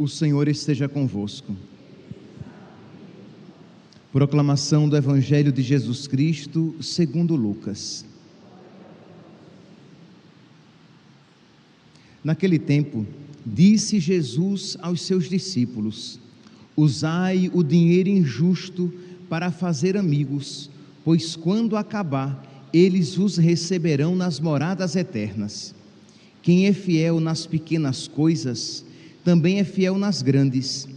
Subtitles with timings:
[0.00, 1.54] O Senhor esteja convosco.
[4.10, 8.06] Proclamação do Evangelho de Jesus Cristo, segundo Lucas.
[12.24, 13.06] Naquele tempo,
[13.44, 16.18] disse Jesus aos seus discípulos:
[16.74, 18.90] Usai o dinheiro injusto
[19.28, 20.70] para fazer amigos,
[21.04, 22.42] pois quando acabar,
[22.72, 25.74] eles os receberão nas moradas eternas.
[26.40, 28.88] Quem é fiel nas pequenas coisas,
[29.24, 30.88] também é fiel nas grandes.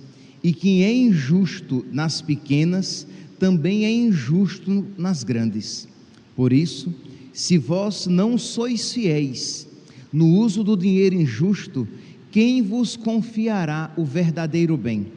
[0.43, 3.07] E quem é injusto nas pequenas,
[3.39, 5.88] também é injusto nas grandes.
[6.35, 6.94] Por isso,
[7.31, 9.67] se vós não sois fiéis
[10.11, 11.88] no uso do dinheiro injusto,
[12.31, 15.08] quem vos confiará o verdadeiro bem?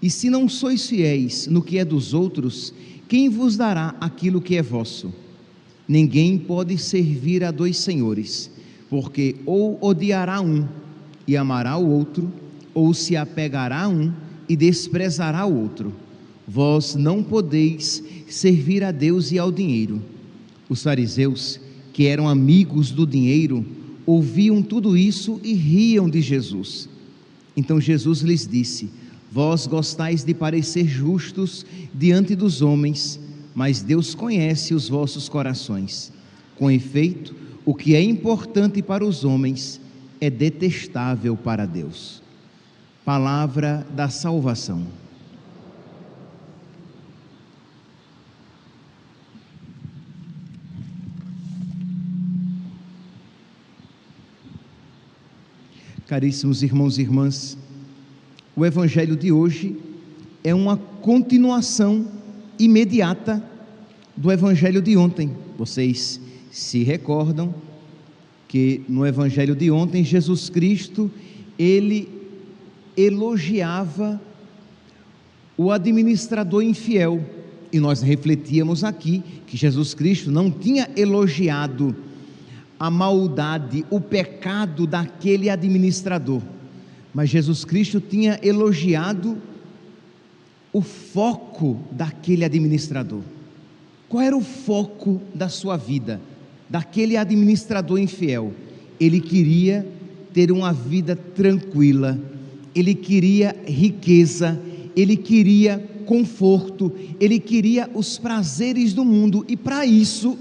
[0.00, 2.72] E se não sois fiéis no que é dos outros,
[3.08, 5.12] quem vos dará aquilo que é vosso?
[5.88, 8.50] Ninguém pode servir a dois senhores,
[8.90, 10.66] porque ou odiará um
[11.28, 12.32] e amará o outro,
[12.72, 14.10] ou se apegará a um
[14.48, 15.92] e desprezará o outro.
[16.46, 20.02] Vós não podeis servir a Deus e ao dinheiro.
[20.70, 21.60] Os fariseus,
[21.92, 23.64] que eram amigos do dinheiro,
[24.06, 26.88] ouviam tudo isso e riam de Jesus.
[27.54, 28.88] Então Jesus lhes disse:
[29.30, 33.20] Vós gostais de parecer justos diante dos homens,
[33.54, 36.10] mas Deus conhece os vossos corações.
[36.56, 37.34] Com efeito,
[37.66, 39.78] o que é importante para os homens
[40.20, 42.22] é detestável para Deus.
[43.04, 44.86] Palavra da salvação.
[56.06, 57.58] Caríssimos irmãos e irmãs,
[58.56, 59.76] o Evangelho de hoje
[60.42, 62.06] é uma continuação
[62.58, 63.44] imediata
[64.16, 65.36] do Evangelho de ontem.
[65.58, 66.18] Vocês
[66.50, 67.54] se recordam
[68.48, 71.10] que no evangelho de ontem Jesus Cristo
[71.58, 72.08] ele
[72.96, 74.20] elogiava
[75.56, 77.22] o administrador infiel
[77.70, 81.94] e nós refletíamos aqui que Jesus Cristo não tinha elogiado
[82.80, 86.40] a maldade, o pecado daquele administrador,
[87.12, 89.36] mas Jesus Cristo tinha elogiado
[90.72, 93.20] o foco daquele administrador.
[94.08, 96.20] Qual era o foco da sua vida?
[96.68, 98.52] Daquele administrador infiel.
[99.00, 99.86] Ele queria
[100.32, 102.18] ter uma vida tranquila,
[102.74, 104.60] ele queria riqueza,
[104.94, 109.44] ele queria conforto, ele queria os prazeres do mundo.
[109.48, 110.38] E para isso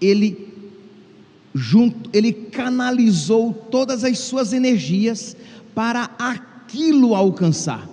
[0.00, 0.48] ele
[1.54, 5.36] junto, ele canalizou todas as suas energias
[5.74, 7.88] para aquilo alcançar.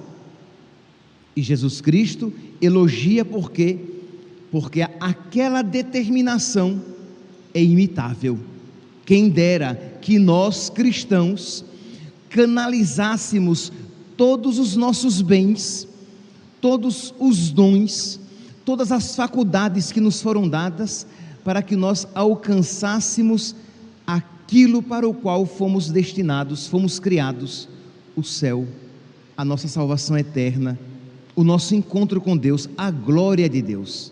[1.36, 2.32] E Jesus Cristo
[2.62, 3.80] elogia porque
[4.52, 6.82] porque aquela determinação
[7.56, 8.38] é imitável.
[9.06, 11.64] Quem dera que nós cristãos
[12.30, 13.72] canalizássemos
[14.18, 15.88] todos os nossos bens,
[16.60, 18.20] todos os dons,
[18.66, 21.08] todas as faculdades que nos foram dadas,
[21.46, 23.56] para que nós alcançássemos
[24.06, 27.70] aquilo para o qual fomos destinados, fomos criados
[28.16, 28.68] o céu,
[29.38, 30.78] a nossa salvação eterna,
[31.36, 34.12] o nosso encontro com Deus, a glória de Deus.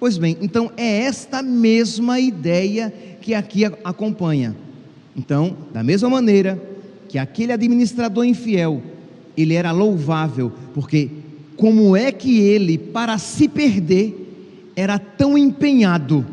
[0.00, 2.90] Pois bem, então é esta mesma ideia
[3.20, 4.56] que aqui acompanha.
[5.14, 6.58] Então, da mesma maneira
[7.06, 8.82] que aquele administrador infiel,
[9.36, 11.10] ele era louvável, porque
[11.54, 16.24] como é que ele, para se perder, era tão empenhado,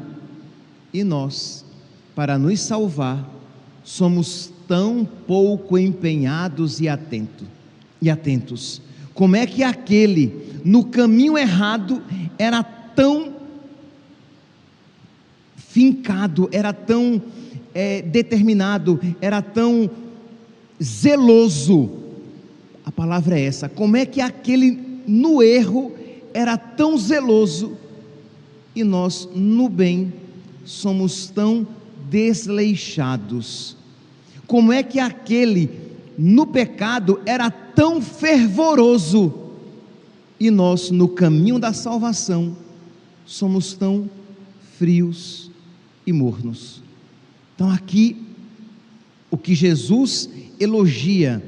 [0.93, 1.65] e nós,
[2.15, 3.29] para nos salvar,
[3.83, 7.43] somos tão pouco empenhados e atento,
[8.01, 8.81] e atentos.
[9.13, 12.01] Como é que aquele no caminho errado
[12.37, 13.36] era tão
[15.77, 17.21] fincado, era tão
[17.71, 19.87] é, determinado, era tão
[20.81, 21.87] zeloso.
[22.83, 23.69] A palavra é essa.
[23.69, 25.91] Como é que aquele no erro
[26.33, 27.77] era tão zeloso
[28.75, 30.11] e nós no bem
[30.65, 31.67] somos tão
[32.09, 33.77] desleixados?
[34.47, 35.69] Como é que aquele
[36.17, 39.31] no pecado era tão fervoroso
[40.39, 42.57] e nós no caminho da salvação
[43.27, 44.09] somos tão
[44.79, 45.46] frios
[46.07, 46.81] e mornos.
[47.53, 48.15] Então, aqui,
[49.29, 51.43] o que Jesus elogia,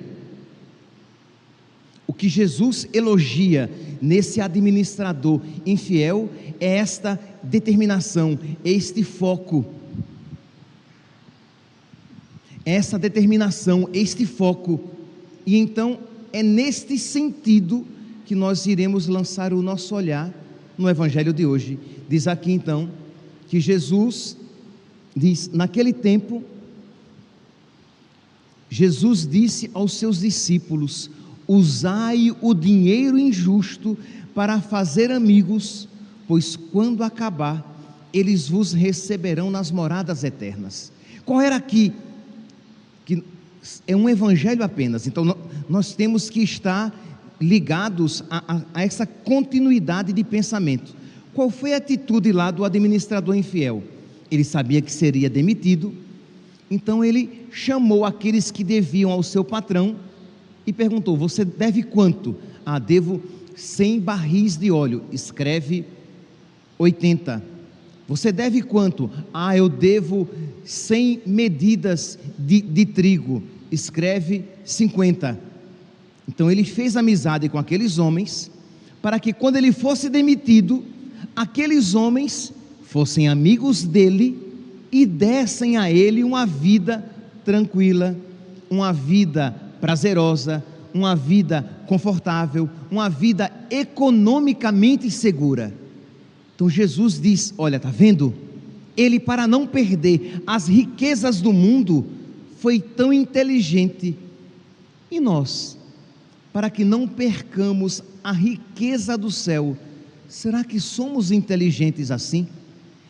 [2.06, 3.72] o que Jesus elogia
[4.02, 6.30] nesse administrador infiel
[6.60, 9.66] é esta determinação, este foco,
[12.66, 14.80] essa determinação, este foco.
[15.46, 16.00] E então
[16.34, 17.88] é neste sentido
[18.26, 20.32] que nós iremos lançar o nosso olhar
[20.78, 21.80] no evangelho de hoje.
[22.08, 22.90] Diz aqui então
[23.48, 24.38] que Jesus
[25.16, 26.44] diz: naquele tempo,
[28.70, 31.10] Jesus disse aos seus discípulos:
[31.48, 33.98] usai o dinheiro injusto
[34.36, 35.88] para fazer amigos,
[36.28, 37.66] pois quando acabar,
[38.14, 40.92] eles vos receberão nas moradas eternas.
[41.26, 41.92] Qual era aqui?
[43.06, 43.24] Que
[43.88, 45.36] é um evangelho apenas, então
[45.68, 46.94] nós temos que estar
[47.42, 50.94] ligados a, a, a essa continuidade de pensamento.
[51.34, 53.84] Qual foi a atitude lá do administrador infiel?
[54.32, 55.94] Ele sabia que seria demitido,
[56.70, 59.96] então ele chamou aqueles que deviam ao seu patrão
[60.66, 62.36] e perguntou: Você deve quanto?
[62.66, 63.22] Ah, devo
[63.56, 65.04] 100 barris de óleo.
[65.12, 65.86] Escreve
[66.78, 67.44] 80.
[68.08, 69.10] Você deve quanto?
[69.34, 70.28] Ah, eu devo
[70.64, 73.44] 100 medidas de, de trigo.
[73.72, 75.40] Escreve 50.
[76.28, 78.52] Então ele fez amizade com aqueles homens,
[79.02, 80.84] para que quando ele fosse demitido,
[81.36, 82.54] aqueles homens
[82.90, 84.36] fossem amigos dele
[84.92, 87.06] e dessem a ele uma vida
[87.46, 88.18] tranquila,
[88.68, 95.72] uma vida prazerosa, uma vida confortável, uma vida economicamente segura.
[96.56, 98.34] Então Jesus diz: Olha, tá vendo?
[98.98, 102.08] Ele, para não perder as riquezas do mundo,
[102.58, 104.18] foi tão inteligente.
[105.12, 105.78] E nós,
[106.52, 109.78] para que não percamos a riqueza do céu,
[110.28, 112.48] será que somos inteligentes assim?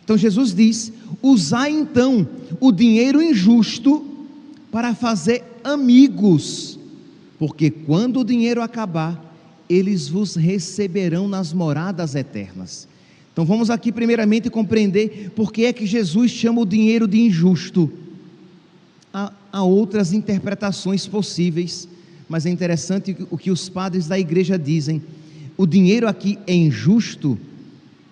[0.09, 0.91] Então Jesus diz:
[1.21, 2.27] usai então
[2.59, 4.03] o dinheiro injusto
[4.71, 6.79] para fazer amigos,
[7.38, 9.23] porque quando o dinheiro acabar,
[9.69, 12.88] eles vos receberão nas moradas eternas.
[13.31, 17.94] Então vamos aqui primeiramente compreender por que é que Jesus chama o dinheiro de injusto.
[19.13, 21.88] Há, há outras interpretações possíveis,
[22.27, 25.03] mas é interessante o que os padres da igreja dizem.
[25.56, 27.38] O dinheiro aqui é injusto,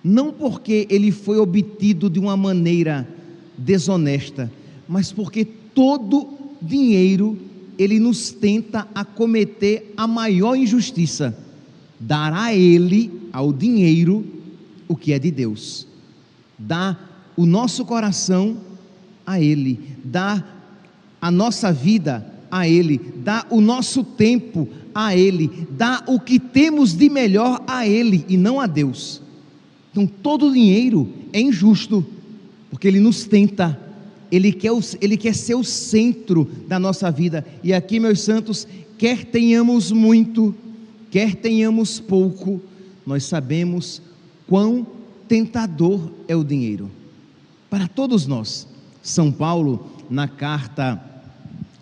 [0.03, 3.07] não porque ele foi obtido de uma maneira
[3.57, 4.51] desonesta,
[4.87, 6.29] mas porque todo
[6.61, 7.37] dinheiro
[7.77, 11.37] ele nos tenta a cometer a maior injustiça,
[11.99, 14.25] dar a ele, ao dinheiro,
[14.87, 15.87] o que é de Deus,
[16.57, 16.97] dá
[17.35, 18.57] o nosso coração
[19.25, 20.43] a ele, dá
[21.21, 26.93] a nossa vida a ele, dá o nosso tempo a ele, dá o que temos
[26.93, 29.21] de melhor a ele e não a Deus.
[29.97, 32.05] Então todo dinheiro é injusto,
[32.69, 33.79] porque ele nos tenta
[34.31, 34.71] ele quer,
[35.01, 37.43] ele quer ser o centro da nossa vida.
[37.63, 40.53] E aqui, meus santos, quer tenhamos muito,
[41.09, 42.61] quer tenhamos pouco,
[43.07, 43.99] nós sabemos
[44.45, 44.85] quão
[45.27, 46.91] tentador é o dinheiro.
[47.67, 48.67] Para todos nós,
[49.01, 51.01] São Paulo, na carta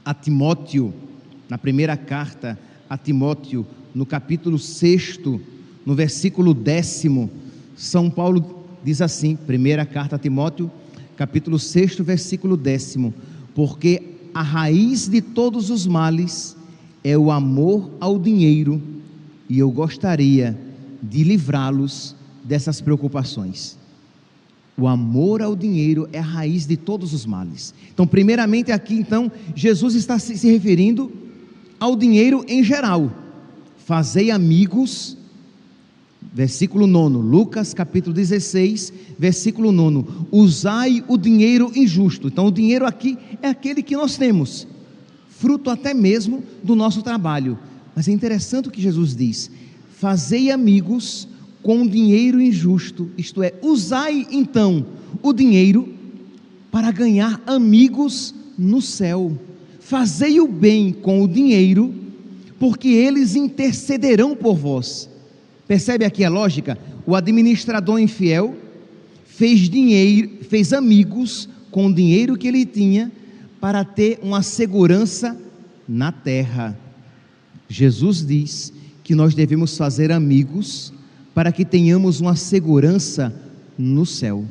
[0.06, 0.94] a Timóteo,
[1.50, 2.58] na primeira carta
[2.90, 5.20] a Timóteo, no capítulo 6,
[5.86, 7.30] no versículo décimo,
[7.76, 10.72] São Paulo diz assim: primeira carta a Timóteo,
[11.18, 13.14] capítulo 6, versículo décimo,
[13.54, 14.02] porque
[14.34, 16.56] a raiz de todos os males
[17.04, 18.82] é o amor ao dinheiro,
[19.50, 20.58] e eu gostaria
[21.02, 23.78] de livrá-los dessas preocupações.
[24.78, 27.74] O amor ao dinheiro é a raiz de todos os males.
[27.94, 31.12] Então, primeiramente aqui, então, Jesus está se referindo
[31.80, 33.10] ao dinheiro em geral.
[33.78, 35.18] Fazei amigos
[36.34, 42.28] versículo 9, Lucas capítulo 16, versículo 9: Usai o dinheiro injusto.
[42.28, 44.68] Então, o dinheiro aqui é aquele que nós temos,
[45.30, 47.58] fruto até mesmo do nosso trabalho.
[47.96, 49.50] Mas é interessante o que Jesus diz:
[49.98, 51.28] Fazei amigos
[51.64, 54.86] com dinheiro injusto, isto é, usai então
[55.24, 55.94] o dinheiro
[56.70, 59.38] para ganhar amigos no céu.
[59.80, 61.94] Fazei o bem com o dinheiro,
[62.60, 65.10] porque eles intercederão por vós
[65.68, 66.78] Percebe aqui a lógica?
[67.06, 68.56] O administrador infiel
[69.26, 73.12] fez dinheiro, fez amigos com o dinheiro que ele tinha
[73.60, 75.38] para ter uma segurança
[75.88, 76.78] na terra.
[77.68, 78.72] Jesus diz
[79.04, 80.94] que nós devemos fazer amigos
[81.34, 83.34] para que tenhamos uma segurança
[83.78, 84.46] no céu.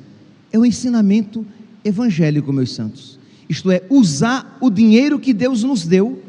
[0.52, 1.46] É o ensinamento
[1.84, 3.18] evangélico, meus santos.
[3.48, 6.22] Isto é, usar o dinheiro que Deus nos deu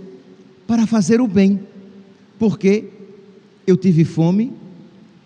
[0.67, 1.59] para fazer o bem.
[2.37, 2.85] Porque
[3.65, 4.53] eu tive fome,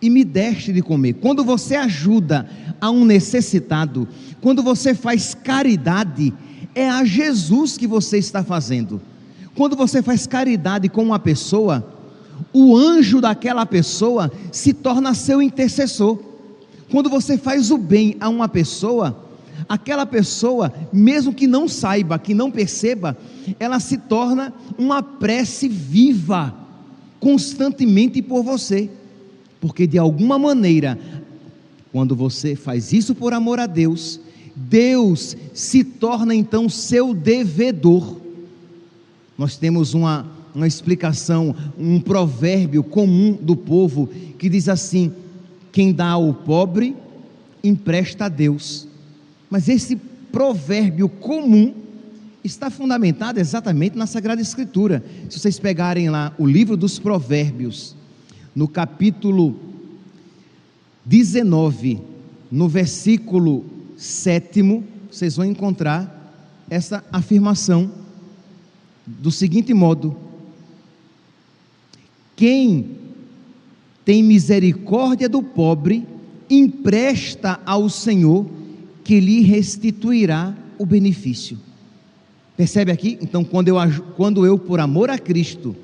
[0.01, 1.13] e me deste de comer.
[1.13, 4.07] Quando você ajuda a um necessitado,
[4.41, 6.33] quando você faz caridade,
[6.73, 9.01] é a Jesus que você está fazendo.
[9.55, 11.85] Quando você faz caridade com uma pessoa,
[12.53, 16.17] o anjo daquela pessoa se torna seu intercessor.
[16.89, 19.25] Quando você faz o bem a uma pessoa,
[19.67, 23.17] aquela pessoa, mesmo que não saiba, que não perceba,
[23.59, 26.55] ela se torna uma prece viva,
[27.19, 28.89] constantemente por você
[29.59, 30.97] porque de alguma maneira,
[31.91, 34.19] quando você faz isso por amor a Deus,
[34.55, 38.17] Deus se torna então seu devedor.
[39.37, 45.13] Nós temos uma, uma explicação, um provérbio comum do povo que diz assim:
[45.71, 46.95] quem dá ao pobre,
[47.63, 48.87] empresta a Deus.
[49.49, 49.95] Mas esse
[50.31, 51.73] provérbio comum
[52.43, 55.03] está fundamentado exatamente na Sagrada Escritura.
[55.29, 57.95] Se vocês pegarem lá o livro dos Provérbios,
[58.55, 59.55] no capítulo
[61.05, 61.99] 19,
[62.51, 63.65] no versículo
[63.97, 66.15] 7, vocês vão encontrar
[66.69, 67.91] essa afirmação
[69.05, 70.15] do seguinte modo:
[72.35, 72.97] Quem
[74.05, 76.07] tem misericórdia do pobre,
[76.49, 78.45] empresta ao Senhor,
[79.03, 81.59] que lhe restituirá o benefício.
[82.55, 83.17] Percebe aqui?
[83.21, 83.75] Então, quando eu,
[84.15, 85.75] quando eu por amor a Cristo,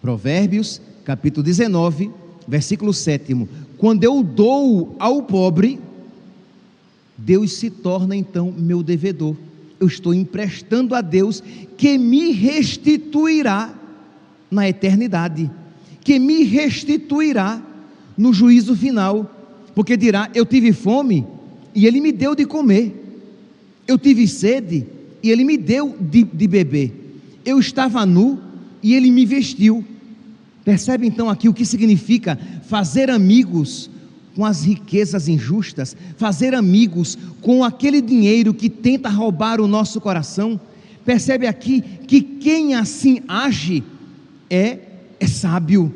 [0.00, 2.10] Provérbios, capítulo 19,
[2.46, 5.78] versículo 7, quando eu dou ao pobre,
[7.16, 9.36] Deus se torna então meu devedor.
[9.78, 11.42] Eu estou emprestando a Deus
[11.76, 13.74] que me restituirá
[14.50, 15.50] na eternidade,
[16.02, 17.60] que me restituirá
[18.16, 19.30] no juízo final,
[19.74, 21.26] porque dirá: Eu tive fome
[21.74, 23.02] e Ele me deu de comer,
[23.86, 24.86] eu tive sede
[25.22, 26.92] e ele me deu de, de beber.
[27.44, 28.40] Eu estava nu
[28.82, 29.84] e ele me vestiu.
[30.64, 33.90] Percebe então aqui o que significa fazer amigos
[34.34, 40.60] com as riquezas injustas, fazer amigos com aquele dinheiro que tenta roubar o nosso coração.
[41.04, 43.82] Percebe aqui que quem assim age
[44.48, 44.78] é
[45.22, 45.94] é sábio,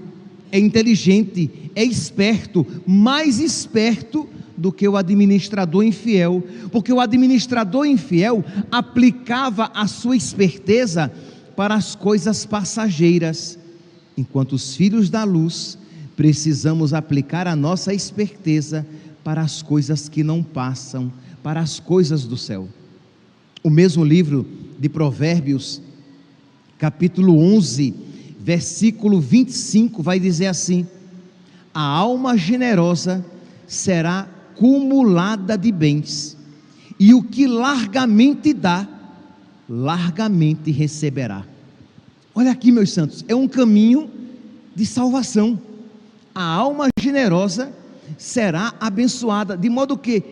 [0.53, 8.45] é inteligente, é esperto, mais esperto do que o administrador infiel, porque o administrador infiel
[8.71, 11.13] aplicava a sua esperteza
[11.57, 13.59] para as coisas passageiras,
[14.17, 15.79] enquanto os filhos da luz
[16.17, 18.87] precisamos aplicar a nossa esperteza
[19.23, 22.69] para as coisas que não passam, para as coisas do céu.
[23.63, 24.47] O mesmo livro
[24.79, 25.83] de Provérbios,
[26.79, 27.95] capítulo 11,
[28.41, 30.87] versículo 25, vai dizer assim:
[31.75, 33.25] A alma generosa
[33.67, 36.37] será cumulada de bens,
[36.99, 38.89] e o que largamente dá,
[39.69, 41.45] largamente receberá.
[42.39, 44.11] Olha aqui, meus santos, é um caminho
[44.75, 45.59] de salvação.
[46.35, 47.73] A alma generosa
[48.19, 50.23] será abençoada, de modo que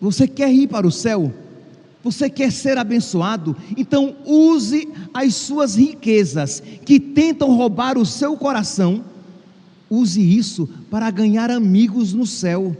[0.00, 1.30] você quer ir para o céu,
[2.02, 9.04] você quer ser abençoado, então use as suas riquezas que tentam roubar o seu coração,
[9.90, 12.74] use isso para ganhar amigos no céu.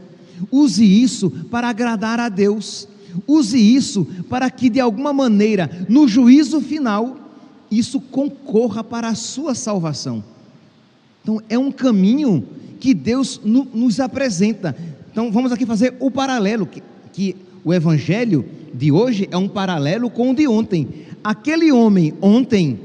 [0.51, 2.89] Use isso para agradar a Deus.
[3.27, 7.28] Use isso para que de alguma maneira, no juízo final,
[7.71, 10.23] isso concorra para a sua salvação.
[11.23, 12.47] Então, é um caminho
[12.81, 14.77] que Deus no, nos apresenta.
[15.11, 16.83] Então, vamos aqui fazer o paralelo, que,
[17.13, 20.89] que o evangelho de hoje é um paralelo com o de ontem.
[21.23, 22.79] Aquele homem, ontem,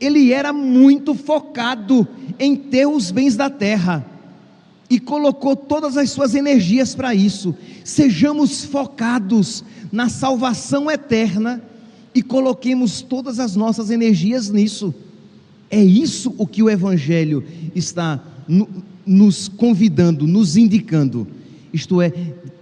[0.00, 2.06] ele era muito focado
[2.38, 4.04] em ter os bens da terra
[4.90, 7.54] e colocou todas as suas energias para isso.
[7.84, 11.62] Sejamos focados na salvação eterna
[12.18, 14.92] e coloquemos todas as nossas energias nisso.
[15.70, 17.44] É isso o que o Evangelho
[17.76, 18.20] está
[19.06, 21.28] nos convidando, nos indicando.
[21.72, 22.12] Isto é,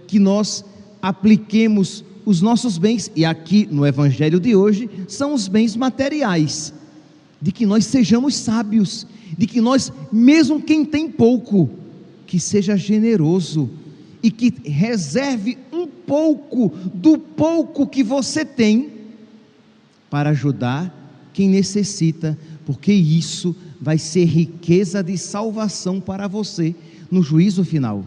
[0.05, 0.63] que nós
[1.01, 6.71] apliquemos os nossos bens, e aqui no Evangelho de hoje, são os bens materiais,
[7.41, 11.67] de que nós sejamos sábios, de que nós, mesmo quem tem pouco,
[12.27, 13.71] que seja generoso
[14.21, 18.96] e que reserve um pouco do pouco que você tem
[20.09, 20.93] para ajudar
[21.33, 26.75] quem necessita, porque isso vai ser riqueza de salvação para você
[27.11, 28.03] no juízo final.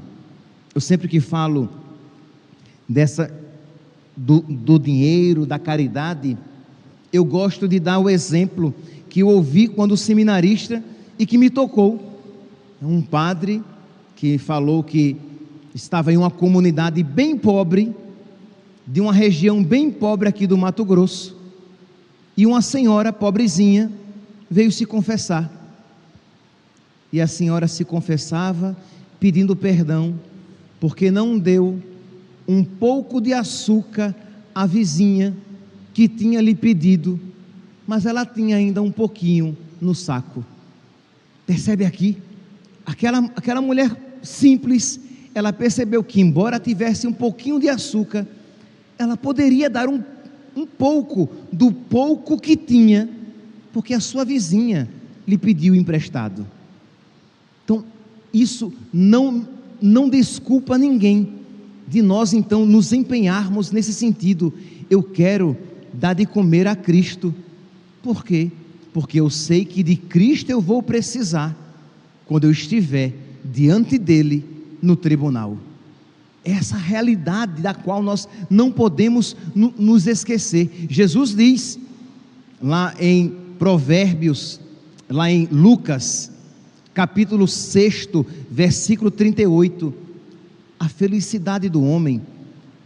[0.75, 1.69] Eu sempre que falo
[2.88, 3.33] dessa
[4.16, 6.37] do, do dinheiro, da caridade,
[7.12, 8.75] eu gosto de dar o exemplo
[9.09, 10.83] que eu ouvi quando seminarista
[11.19, 12.19] e que me tocou.
[12.83, 13.62] Um padre
[14.16, 15.16] que falou que
[15.75, 17.95] estava em uma comunidade bem pobre,
[18.87, 21.39] de uma região bem pobre aqui do Mato Grosso,
[22.37, 23.91] e uma senhora pobrezinha
[24.51, 25.51] veio se confessar.
[27.13, 28.77] E a senhora se confessava
[29.19, 30.19] pedindo perdão,
[30.79, 31.81] porque não deu
[32.49, 34.15] um pouco de açúcar
[34.55, 35.37] à vizinha
[35.93, 37.21] que tinha lhe pedido,
[37.87, 40.45] mas ela tinha ainda um pouquinho no saco.
[41.47, 42.17] Percebe aqui?
[42.87, 43.91] Aquela, aquela mulher
[44.23, 45.01] simples,
[45.35, 48.27] ela percebeu que, embora tivesse um pouquinho de açúcar,
[48.99, 50.03] ela poderia dar um,
[50.57, 53.09] um pouco do pouco que tinha,
[53.73, 54.88] porque a sua vizinha
[55.26, 56.47] lhe pediu emprestado.
[57.64, 57.85] Então,
[58.33, 59.47] isso não,
[59.80, 61.35] não desculpa ninguém
[61.87, 64.52] de nós então nos empenharmos nesse sentido.
[64.88, 65.57] Eu quero
[65.92, 67.35] dar de comer a Cristo.
[68.02, 68.50] Por quê?
[68.92, 71.57] porque eu sei que de Cristo eu vou precisar
[72.26, 73.12] quando eu estiver
[73.45, 74.45] diante dele
[74.83, 75.57] no tribunal.
[76.44, 80.87] Essa realidade da qual nós não podemos nos esquecer.
[80.88, 81.78] Jesus diz
[82.62, 84.61] lá em Provérbios,
[85.09, 86.30] lá em Lucas,
[86.94, 88.09] capítulo 6,
[88.50, 89.92] versículo 38,
[90.78, 92.23] a felicidade do homem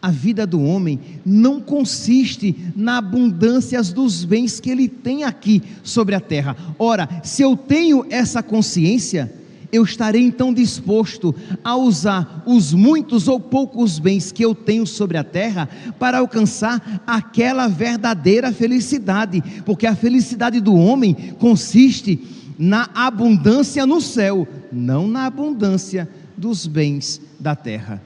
[0.04, 6.14] a vida do homem não consiste na abundância dos bens que ele tem aqui sobre
[6.14, 6.54] a terra.
[6.78, 9.32] Ora, se eu tenho essa consciência,
[9.75, 15.19] eu estarei então disposto a usar os muitos ou poucos bens que eu tenho sobre
[15.19, 22.21] a terra para alcançar aquela verdadeira felicidade, porque a felicidade do homem consiste
[22.57, 28.00] na abundância no céu, não na abundância dos bens da terra.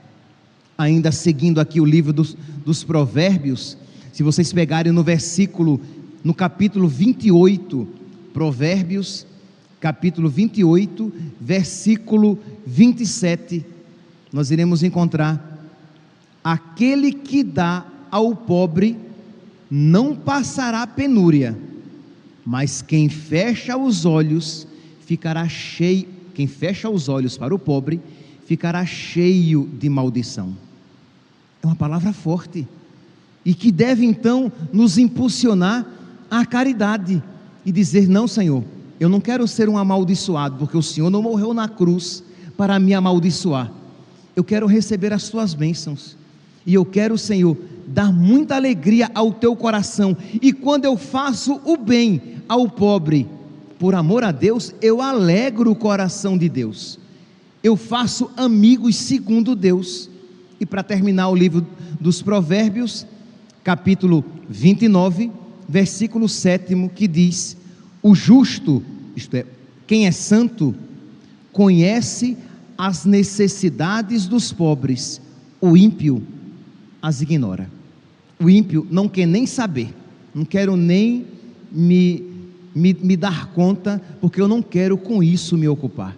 [0.78, 2.34] Ainda seguindo aqui o livro dos,
[2.64, 3.76] dos Provérbios,
[4.10, 5.78] se vocês pegarem no versículo,
[6.24, 7.86] no capítulo 28,
[8.32, 9.26] Provérbios,
[9.80, 13.64] capítulo 28, versículo 27,
[14.32, 15.70] nós iremos encontrar:
[16.42, 18.96] aquele que dá ao pobre
[19.70, 21.56] não passará penúria,
[22.44, 24.66] mas quem fecha os olhos
[25.06, 28.00] ficará cheio, quem fecha os olhos para o pobre
[28.46, 30.56] ficará cheio de maldição.
[31.62, 32.66] É uma palavra forte
[33.44, 35.86] e que deve então nos impulsionar
[36.30, 37.22] à caridade
[37.64, 38.64] e dizer: Não, Senhor,
[39.00, 42.22] eu não quero ser um amaldiçoado, porque o Senhor não morreu na cruz
[42.56, 43.70] para me amaldiçoar.
[44.34, 46.16] Eu quero receber as tuas bênçãos.
[46.66, 50.16] E eu quero, Senhor, dar muita alegria ao teu coração.
[50.42, 53.28] E quando eu faço o bem ao pobre,
[53.78, 56.98] por amor a Deus, eu alegro o coração de Deus.
[57.62, 60.10] Eu faço amigos segundo Deus.
[60.60, 61.64] E para terminar o livro
[62.00, 63.06] dos Provérbios,
[63.62, 65.30] capítulo 29,
[65.68, 67.56] versículo 7, que diz:
[68.02, 68.82] O justo,
[69.16, 69.44] isto é,
[69.86, 70.74] quem é santo,
[71.52, 72.36] conhece
[72.76, 75.20] as necessidades dos pobres,
[75.60, 76.22] o ímpio
[77.02, 77.70] as ignora.
[78.38, 79.92] O ímpio não quer nem saber,
[80.34, 81.26] não quero nem
[81.72, 82.22] me,
[82.74, 86.16] me, me dar conta, porque eu não quero com isso me ocupar.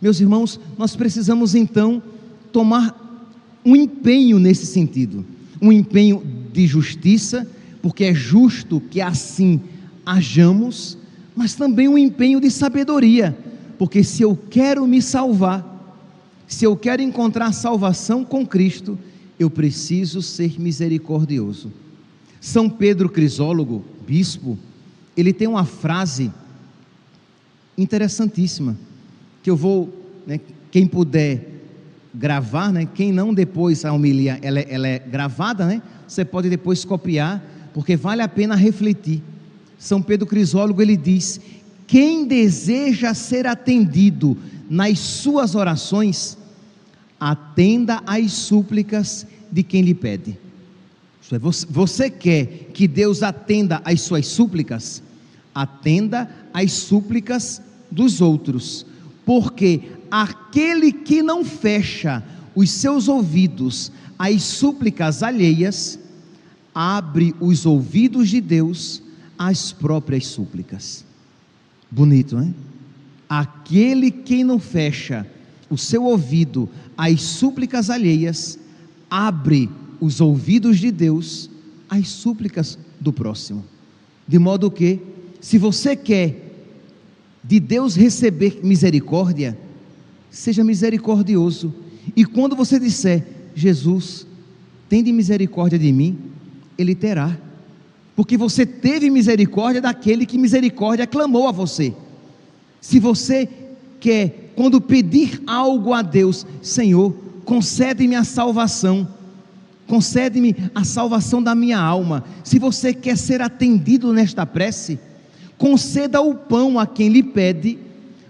[0.00, 2.02] Meus irmãos, nós precisamos então
[2.52, 2.94] tomar
[3.64, 5.24] um empenho nesse sentido,
[5.60, 6.22] um empenho
[6.52, 7.46] de justiça,
[7.82, 9.60] porque é justo que assim
[10.06, 10.96] hajamos,
[11.34, 13.36] mas também um empenho de sabedoria,
[13.76, 15.74] porque se eu quero me salvar,
[16.46, 18.96] se eu quero encontrar salvação com Cristo,
[19.38, 21.72] eu preciso ser misericordioso.
[22.40, 24.56] São Pedro Crisólogo, bispo,
[25.16, 26.30] ele tem uma frase
[27.76, 28.76] interessantíssima,
[29.42, 29.92] que eu vou,
[30.26, 30.40] né,
[30.70, 31.56] quem puder
[32.16, 32.88] gravar, né?
[32.94, 35.82] Quem não depois a homilia ela, é, ela é gravada, né?
[36.08, 39.22] Você pode depois copiar, porque vale a pena refletir.
[39.78, 41.40] São Pedro Crisólogo ele diz:
[41.86, 44.36] quem deseja ser atendido
[44.68, 46.36] nas suas orações,
[47.18, 50.38] atenda às súplicas de quem lhe pede.
[51.32, 55.02] É, você quer que Deus atenda às suas súplicas?
[55.54, 58.84] Atenda às súplicas dos outros,
[59.24, 62.22] porque aquele que não fecha
[62.54, 65.98] os seus ouvidos às súplicas alheias,
[66.74, 69.02] abre os ouvidos de Deus
[69.38, 71.04] às próprias súplicas.
[71.90, 72.52] Bonito, né?
[73.28, 75.26] Aquele que não fecha
[75.68, 78.58] o seu ouvido às súplicas alheias,
[79.10, 79.68] abre
[80.00, 81.50] os ouvidos de Deus
[81.88, 83.64] às súplicas do próximo.
[84.26, 85.00] De modo que,
[85.40, 86.46] se você quer
[87.42, 89.56] de Deus receber misericórdia,
[90.30, 91.72] seja misericordioso.
[92.14, 94.26] E quando você disser, Jesus,
[94.88, 96.18] tem de misericórdia de mim,
[96.76, 97.38] Ele terá.
[98.16, 101.94] Porque você teve misericórdia daquele que misericórdia clamou a você.
[102.80, 103.48] Se você
[104.00, 109.06] quer, quando pedir algo a Deus, Senhor, concede-me a salvação,
[109.86, 112.24] concede-me a salvação da minha alma.
[112.42, 114.98] Se você quer ser atendido nesta prece,
[115.58, 117.78] conceda o pão a quem lhe pede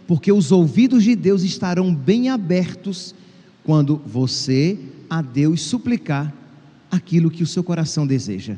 [0.07, 3.15] porque os ouvidos de Deus estarão bem abertos
[3.65, 4.79] quando você
[5.11, 6.33] a Deus suplicar
[6.91, 8.57] aquilo que o seu coração deseja.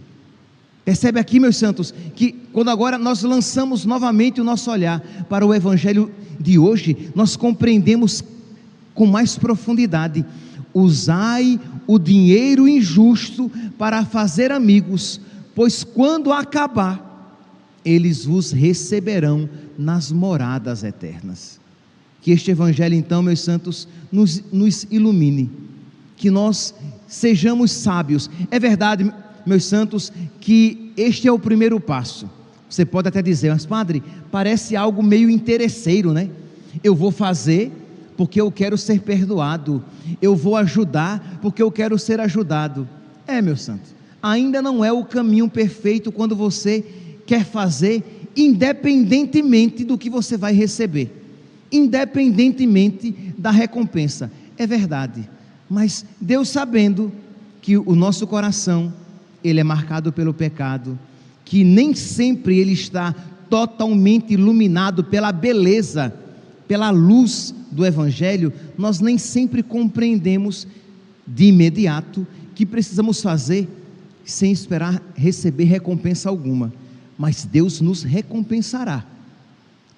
[0.88, 5.54] Percebe aqui, meus santos, que quando agora nós lançamos novamente o nosso olhar para o
[5.54, 8.24] Evangelho de hoje, nós compreendemos
[8.94, 10.24] com mais profundidade:
[10.72, 15.20] usai o dinheiro injusto para fazer amigos,
[15.54, 17.44] pois quando acabar,
[17.84, 19.46] eles vos receberão
[19.76, 21.60] nas moradas eternas.
[22.22, 25.50] Que este Evangelho, então, meus santos, nos, nos ilumine,
[26.16, 26.74] que nós
[27.06, 28.30] sejamos sábios.
[28.50, 29.12] É verdade,
[29.48, 32.28] meus santos, que este é o primeiro passo.
[32.68, 36.28] Você pode até dizer, mas padre, parece algo meio interesseiro, né?
[36.84, 37.72] Eu vou fazer
[38.16, 39.82] porque eu quero ser perdoado,
[40.20, 42.86] eu vou ajudar porque eu quero ser ajudado.
[43.26, 46.84] É, meu santo, ainda não é o caminho perfeito quando você
[47.26, 51.10] quer fazer, independentemente do que você vai receber,
[51.70, 54.30] independentemente da recompensa.
[54.56, 55.28] É verdade,
[55.70, 57.12] mas Deus sabendo
[57.62, 58.92] que o nosso coração
[59.42, 60.98] ele é marcado pelo pecado,
[61.44, 63.14] que nem sempre ele está
[63.48, 66.12] totalmente iluminado pela beleza,
[66.66, 70.66] pela luz do evangelho, nós nem sempre compreendemos
[71.26, 73.68] de imediato que precisamos fazer
[74.24, 76.72] sem esperar receber recompensa alguma,
[77.16, 79.04] mas Deus nos recompensará.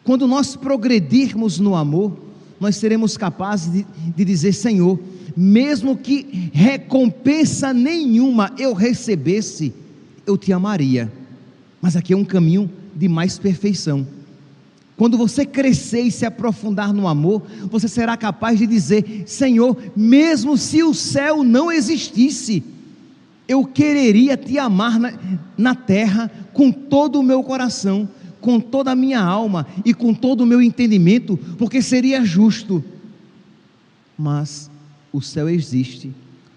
[0.04, 2.16] Quando nós progredirmos no amor,
[2.60, 4.98] nós seremos capazes de, de dizer: Senhor,
[5.36, 9.72] mesmo que recompensa nenhuma eu recebesse,
[10.26, 11.10] eu te amaria.
[11.80, 14.06] Mas aqui é um caminho de mais perfeição.
[14.96, 20.58] Quando você crescer e se aprofundar no amor, você será capaz de dizer: Senhor, mesmo
[20.58, 22.62] se o céu não existisse,
[23.48, 25.14] eu quereria te amar na,
[25.56, 28.08] na terra com todo o meu coração,
[28.40, 32.84] com toda a minha alma e com todo o meu entendimento, porque seria justo.
[34.18, 34.69] Mas
[35.12, 36.12] o céu existe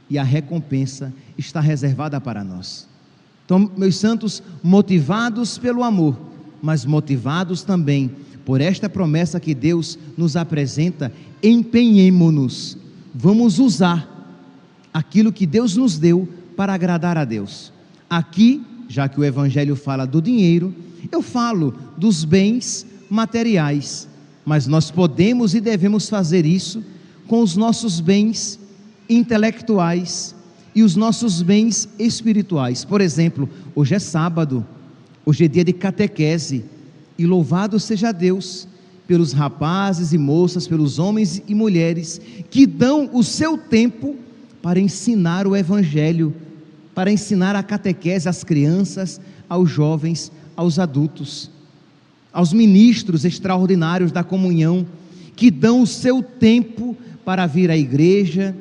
[0.09, 2.87] e a recompensa está reservada para nós.
[3.45, 6.17] Então, meus santos, motivados pelo amor,
[6.61, 8.11] mas motivados também
[8.45, 11.11] por esta promessa que Deus nos apresenta,
[11.41, 12.77] empenhemo-nos,
[13.13, 14.09] vamos usar
[14.93, 17.71] aquilo que Deus nos deu para agradar a Deus.
[18.09, 20.73] Aqui, já que o Evangelho fala do dinheiro,
[21.11, 24.07] eu falo dos bens materiais,
[24.45, 26.83] mas nós podemos e devemos fazer isso
[27.27, 28.59] com os nossos bens
[29.09, 30.35] intelectuais
[30.75, 32.83] e os nossos bens espirituais.
[32.83, 34.65] Por exemplo, hoje é sábado,
[35.25, 36.65] hoje é dia de catequese.
[37.17, 38.67] E louvado seja Deus
[39.07, 44.15] pelos rapazes e moças, pelos homens e mulheres que dão o seu tempo
[44.61, 46.33] para ensinar o Evangelho,
[46.95, 51.51] para ensinar a catequese às crianças, aos jovens, aos adultos,
[52.31, 54.85] aos ministros extraordinários da comunhão,
[55.35, 58.55] que dão o seu tempo para vir à igreja,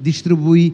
[0.00, 0.72] distribuir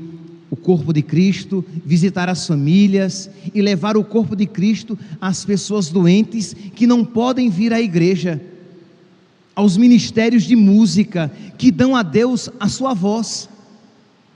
[0.51, 5.89] o corpo de Cristo, visitar as famílias e levar o corpo de Cristo às pessoas
[5.89, 8.39] doentes que não podem vir à igreja,
[9.57, 13.49] aos ministérios de música que dão a Deus a sua voz,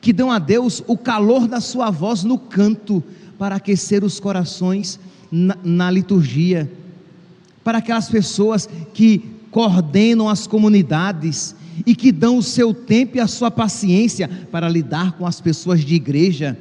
[0.01, 3.05] que dão a Deus o calor da sua voz no canto,
[3.39, 4.99] para aquecer os corações
[5.31, 6.71] na, na liturgia,
[7.63, 13.27] para aquelas pessoas que coordenam as comunidades e que dão o seu tempo e a
[13.27, 16.59] sua paciência para lidar com as pessoas de igreja,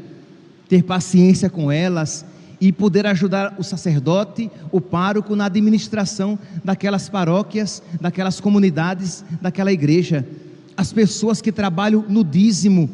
[0.70, 2.26] ter paciência com elas
[2.62, 10.26] e poder ajudar o sacerdote, o pároco na administração daquelas paróquias, daquelas comunidades, daquela igreja.
[10.78, 12.90] As pessoas que trabalham no dízimo,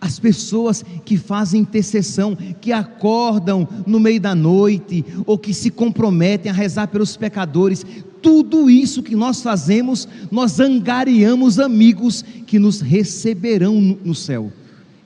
[0.00, 6.50] as pessoas que fazem intercessão, que acordam no meio da noite, ou que se comprometem
[6.50, 7.86] a rezar pelos pecadores,
[8.26, 14.52] tudo isso que nós fazemos, nós angariamos amigos que nos receberão no céu.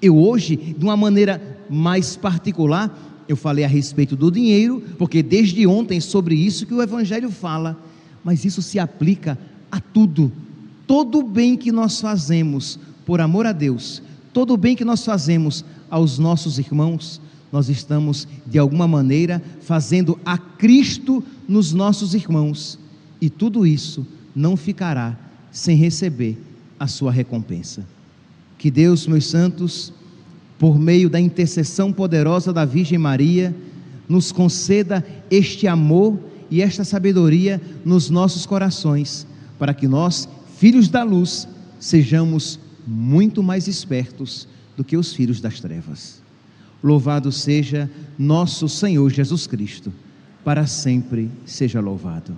[0.01, 5.67] Eu hoje, de uma maneira mais particular, eu falei a respeito do dinheiro, porque desde
[5.67, 7.79] ontem sobre isso que o Evangelho fala,
[8.25, 9.39] mas isso se aplica
[9.71, 10.33] a tudo.
[10.87, 14.03] Todo bem que nós fazemos por amor a Deus,
[14.33, 17.21] todo bem que nós fazemos aos nossos irmãos,
[17.53, 22.79] nós estamos, de alguma maneira, fazendo a Cristo nos nossos irmãos,
[23.21, 25.17] e tudo isso não ficará
[25.51, 26.39] sem receber
[26.79, 27.85] a sua recompensa.
[28.57, 29.93] Que Deus, meus santos,
[30.59, 33.55] por meio da intercessão poderosa da Virgem Maria,
[34.09, 36.19] nos conceda este amor
[36.51, 39.27] e esta sabedoria nos nossos corações,
[39.59, 40.29] para que nós,
[40.59, 41.47] filhos da luz,
[41.79, 46.21] sejamos muito mais espertos do que os filhos das trevas.
[46.83, 49.93] Louvado seja nosso Senhor Jesus Cristo,
[50.45, 52.37] para sempre seja louvado.